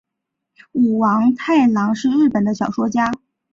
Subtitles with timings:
[0.71, 3.11] 舞城王太郎是日本的小说家。